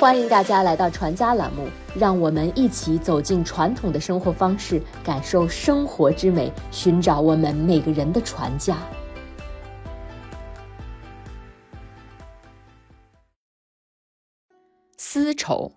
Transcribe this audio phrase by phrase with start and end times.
[0.00, 8.78] 欢迎大家来到传家栏目，让我们一起走进传统的生活方式，感受生活之美，寻找我们每个人的传家。
[14.96, 15.70] 丝绸，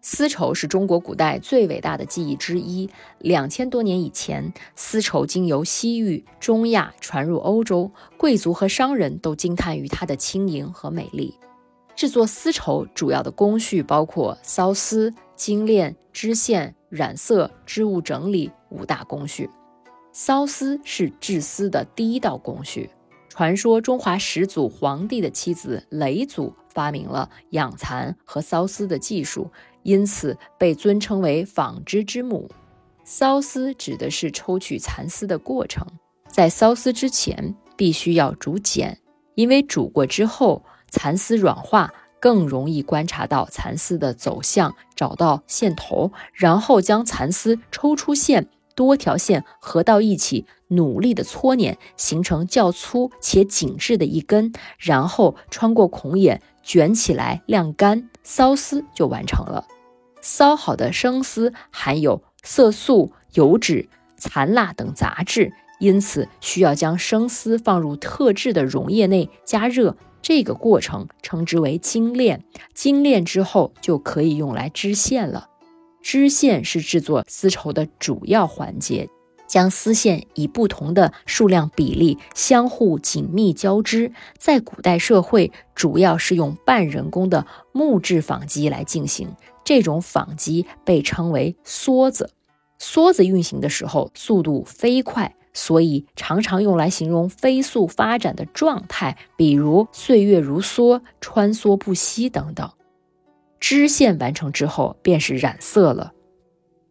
[0.00, 2.88] 丝绸是中国古代最伟大的技艺之一。
[3.18, 11.34] 两千多年以前，丝绸经由西域、中亚传入欧洲，贵族和商人都惊叹于它的轻盈和美丽。
[11.96, 19.48] 制作丝绸主要的工序包括缫丝、精炼、织线、染色、织物整理五大工序。
[20.12, 22.90] 缫丝是制丝的第一道工序。
[23.28, 29.50] 传说中华始祖皇帝的妻子嫘祖发明了养蚕和缫丝的技术，
[29.82, 32.48] 因此被尊称为纺织之母。
[33.04, 35.86] 缫丝指的是抽取蚕丝的过程，
[36.28, 38.98] 在缫丝之前必须要煮茧，
[39.34, 40.64] 因为煮过之后。
[40.94, 59.66] 蚕丝软化更容易观察到蚕丝的走向，找到线头，然后将蚕丝抽出线，多条线合到一起，努力的搓捻，形成较粗且紧致的一根，然后穿过孔眼卷起来晾干，缫丝就完成了。
[60.22, 65.52] 缫好的生丝含有色素、油脂、残蜡等杂质，
[65.84, 69.94] 因此需要将生丝放入特制的溶液内加热。
[70.22, 75.50] 这个过程称之为精炼，精炼之后就可以用来织线了。
[76.00, 79.10] 织线是制作丝绸的主要环节，
[79.46, 84.10] 将丝线以不同的数量比例相互紧密交织。
[84.38, 89.28] 在古代社会，主要是用半人工的木质纺机来进行，
[89.62, 92.30] 这种纺机被称为梭子。
[92.80, 95.34] 梭子运行的时候速度飞快。
[95.54, 102.68] 所以常常用来形容飞速发展的状态，比如岁月如梭、穿梭不息等等。
[103.60, 106.12] 织线完成之后，便是染色了。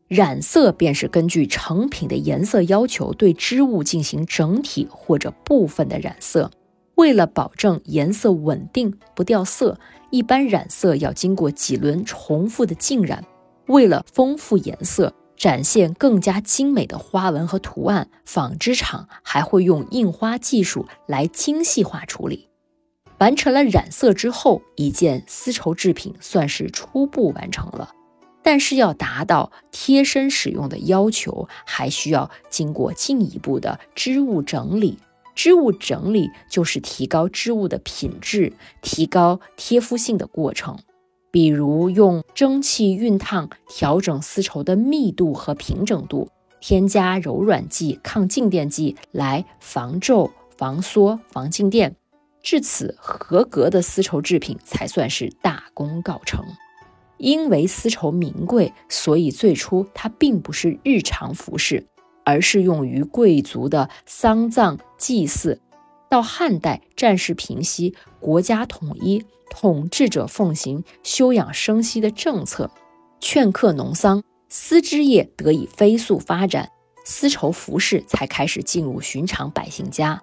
[0.07, 6.49] 染色便是根据成品的颜色要求，对织物进行整体或者部分的染色。
[6.95, 9.79] 为了保证颜色稳定不掉色，
[10.11, 13.23] 一般染色要经过几轮重复的浸染。
[13.67, 15.13] 为了丰富颜色。
[15.35, 22.49] 展现更加精美的花纹和图案，纺织厂还会用印花技术来精细化处理。
[23.19, 27.91] 完成了染色之后，一件丝绸制品算是初步完成了。
[28.41, 34.99] 但是要达到贴身使用的要求，还需要经过进一步的织物整理。
[35.33, 38.51] 织物整理就是提高织物的品质、
[38.81, 40.77] 提高贴肤性的过程。
[41.33, 46.29] 比如用蒸汽熨烫调整丝绸的密度和平整度，
[46.61, 51.95] 添加柔软剂、抗静电剂来防皱、防缩、防静电，
[52.43, 56.45] 至此合格的丝绸制品才算是大功告成。
[57.17, 61.87] 因为丝绸名贵，所以最初它并不是日常服饰，
[62.23, 65.59] 而是用于贵族的丧葬祭祀。
[66.13, 72.69] 到汉代，战事平息，国家统一，统治者奉行休养生息的政策，
[73.19, 76.69] 劝客农桑，丝织业得以飞速发展，
[77.03, 80.21] 丝绸服饰才开始进入寻常百姓家。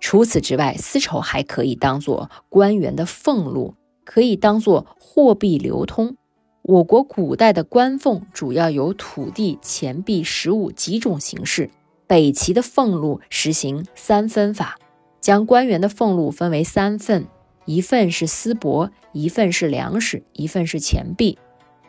[0.00, 6.16] 除此之外，丝绸还可以当做官员的俸禄，可以当做货币流通。
[6.62, 11.70] 我国古代的官俸主要有土地、钱币、实物几种形式。
[12.08, 14.76] 北齐的俸禄实行三分法。
[15.24, 17.26] 将官员的俸禄分为三份，
[17.64, 21.38] 一份是丝帛，一份是粮食，一份是钱币。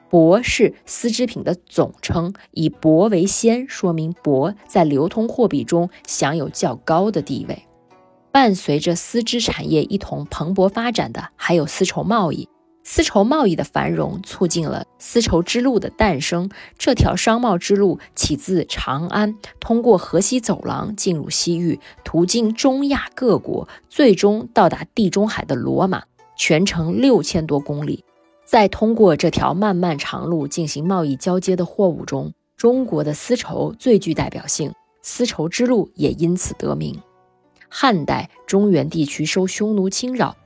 [0.09, 7.65] 帛是丝织品的总称，以帛为先，说明帛在流通货币中享有较高的地位。
[8.31, 12.47] 伴随着丝织产业一同蓬勃发展的，还有丝绸贸易。
[12.87, 16.47] 丝绸贸易的繁荣，促进了丝绸之路的诞生。
[16.77, 26.03] 这条商贸之路起自长安，通过河西走廊进入西域，途经中亚各国，最终到达地中海的罗马，
[26.37, 28.03] 全程六千多公里。
[28.45, 34.71] 在通过这条漫漫长路进行贸易交接的货物中，中国的丝绸最具代表性，
[35.01, 37.01] 丝绸之路也因此得名。
[37.67, 40.37] 汉代中原地区受匈奴侵扰。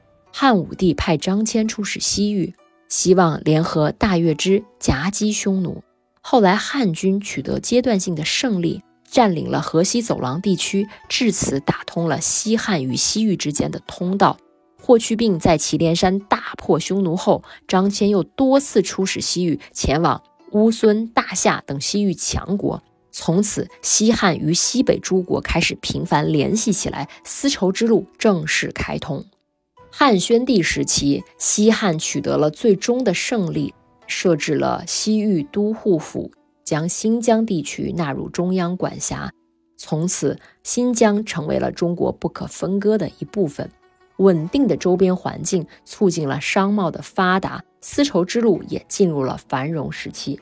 [0.41, 2.55] 汉武帝派张骞出使西域，
[2.87, 5.83] 希望联合大月支夹击匈奴。
[6.21, 14.37] 后来汉军取得阶段性的胜利，占领了河西走廊地区，至此打通了西汉与西域之间的通道。
[14.81, 22.81] 霍去病在祁连山大破匈奴后，张骞又多次出使西域，前往乌孙、大夏等西域强国。
[23.11, 29.25] 从此，西汉与西北诸国开始频繁联系起来，丝绸之路正式开通。
[30.01, 33.73] 汉宣帝时期，西汉取得了最终的胜利，
[34.07, 36.31] 设置了西域都护府，
[36.63, 39.29] 将新疆地区纳入中央管辖。
[39.75, 43.69] 从此，新疆成为了中国不可分割的一部分。
[44.19, 50.39] 稳定的周边环境促进了商贸的发达，丝绸之路也进入了繁荣时期。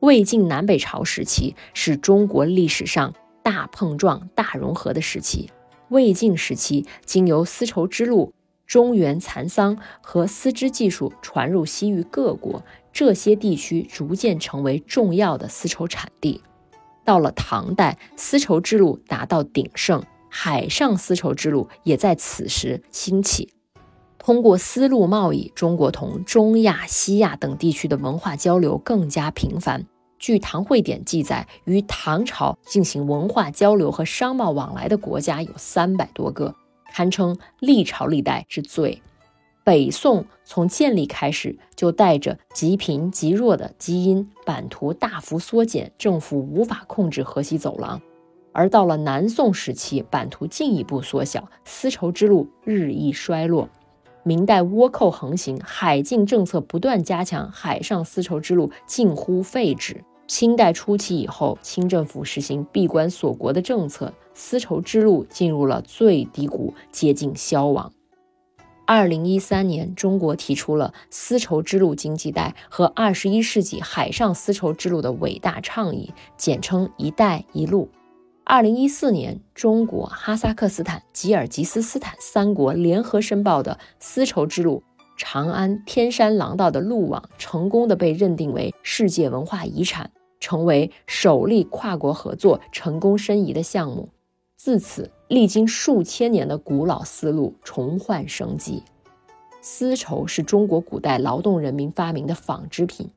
[0.00, 3.12] 魏晋南北朝时期是中国历史上
[3.42, 5.50] 大碰撞、大融合的时期。
[5.90, 8.32] 魏晋时期，经由丝绸之路。
[8.66, 16.42] 中原蚕桑和丝织技术传入西域各国，这些地区逐渐成为重要的丝绸产地。
[17.04, 23.52] 到了唐代，丝绸之路达到鼎盛，海上丝绸之路也在此时兴起。
[24.18, 29.86] 通过丝路贸易，中国同中亚、西亚等地区的文化交流更加频繁。
[30.18, 36.52] 据《唐会典》记载，与唐朝进行文化交流和商贸往来的国家有三百多个。
[36.96, 39.02] 堪称历朝历代之最。
[39.62, 48.00] 北宋从建立开始就带着极贫极弱的基因，版图大幅缩减，政府无法控制河西走廊；
[48.50, 53.68] 而到了南宋时期，版图进一步缩小，丝绸之路日益衰落。
[54.22, 60.02] 明代倭寇横行，海禁政策不断加强，海上丝绸之路近乎废止。
[60.26, 67.92] 清代初期以后，清政府实行闭关锁国的政策，丝绸之路进入了最低谷，接近消亡。
[68.84, 77.88] 二零一三年，中国提出了丝绸之路经济带和二十一世纪海上丝绸之路的伟大倡议，简称“一带一路”。
[78.44, 84.84] 二零一四年，中国、哈萨克斯坦、吉尔吉斯斯坦三国联合申报的丝绸之路。
[85.16, 90.10] 长安天山廊道的路网成功的被认定为世界文化遗产，
[90.40, 94.08] 成为首例跨国合作成功申遗的项目。
[94.56, 98.82] 自此，历经数千年的古老丝路重焕生机。
[99.60, 103.10] 丝绸是中国古代劳动人民发明的纺织品，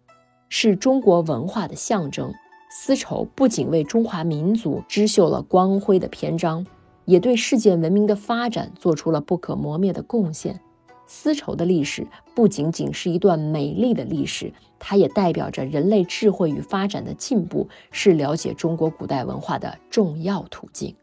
[0.47, 2.33] 是中国文化的象征。
[2.71, 6.65] 丝绸不仅为中华民族织绣了光辉的篇章，
[7.05, 10.59] 也对世界文明的发展做出了不可磨灭的贡献。
[11.11, 20.95] 丝绸的历史不仅仅是一段美丽的历史，它也代表着人类智慧与发展的进步，是了解中国古代文化的重要途径。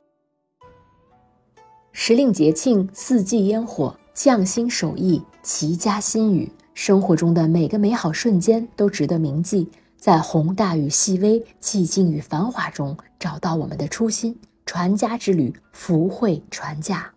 [1.90, 9.68] 时令节庆，四季烟火，匠心手艺，齐家心语，生活中的每个美好瞬间都值得铭记。
[9.96, 14.38] 在宏大与细微、寂静与繁华中，找到我们的初心。
[14.64, 17.15] 传家之旅，福慧传家。